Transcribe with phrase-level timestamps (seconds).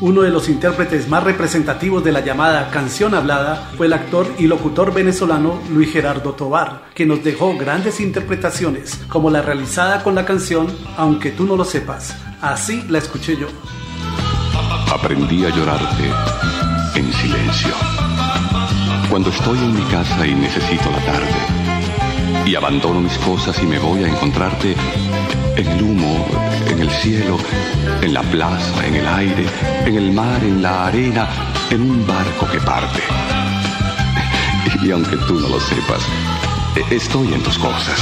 [0.00, 4.46] Uno de los intérpretes más representativos de la llamada canción hablada fue el actor y
[4.46, 10.24] locutor venezolano Luis Gerardo Tobar, que nos dejó grandes interpretaciones, como la realizada con la
[10.24, 12.14] canción Aunque tú no lo sepas.
[12.40, 13.48] Así la escuché yo.
[14.94, 16.10] Aprendí a llorarte
[16.94, 17.74] en silencio.
[19.10, 21.67] Cuando estoy en mi casa y necesito la tarde,
[22.46, 24.74] y abandono mis cosas y me voy a encontrarte
[25.56, 26.26] en el humo,
[26.68, 27.36] en el cielo,
[28.00, 29.46] en la plaza, en el aire,
[29.84, 31.28] en el mar, en la arena,
[31.70, 33.00] en un barco que parte.
[34.82, 36.06] Y aunque tú no lo sepas,
[36.76, 37.98] e-, estoy en tus cosas.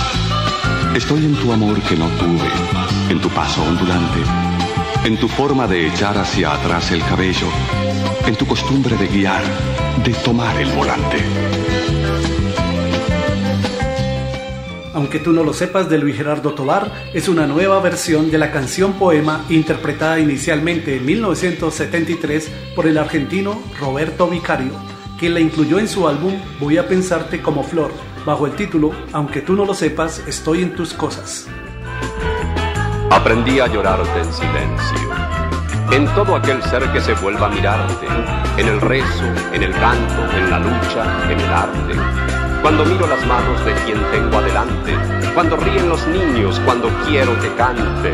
[0.94, 2.48] Estoy en tu amor que no tuve,
[3.10, 4.20] en tu paso ondulante,
[5.04, 7.48] en tu forma de echar hacia atrás el cabello,
[8.26, 9.42] en tu costumbre de guiar,
[10.04, 11.55] de tomar el volante.
[14.96, 18.50] Aunque tú no lo sepas, de Luis Gerardo Tobar, es una nueva versión de la
[18.50, 24.72] canción poema interpretada inicialmente en 1973 por el argentino Roberto Vicario,
[25.18, 27.90] quien la incluyó en su álbum Voy a pensarte como flor,
[28.24, 31.46] bajo el título Aunque tú no lo sepas, estoy en tus cosas.
[33.10, 35.10] Aprendí a llorarte en silencio,
[35.92, 38.06] en todo aquel ser que se vuelva a mirarte,
[38.56, 43.24] en el rezo, en el canto, en la lucha, en el arte cuando miro las
[43.26, 44.92] manos de quien tengo adelante,
[45.34, 48.12] cuando ríen los niños, cuando quiero que cante.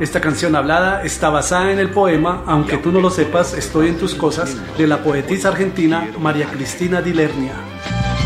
[0.00, 3.98] Esta canción hablada está basada en el poema Aunque tú no lo sepas, estoy en
[3.98, 7.52] tus cosas de la poetisa argentina María Cristina Dilernia.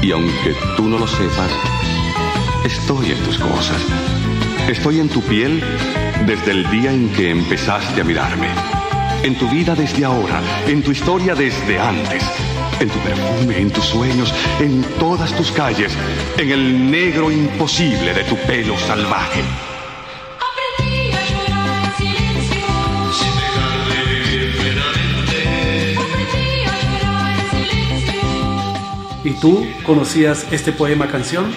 [0.00, 1.50] Y aunque tú no lo sepas,
[2.64, 3.84] estoy en tus cosas.
[4.68, 5.62] Estoy en tu piel
[6.26, 8.75] desde el día en que empezaste a mirarme.
[9.22, 12.22] En tu vida desde ahora, en tu historia desde antes
[12.80, 15.96] en tu perfume, en tus sueños, en todas tus calles,
[16.36, 19.40] en el negro imposible de tu pelo salvaje.
[29.24, 31.52] ¿Y tú conocías este poema canción?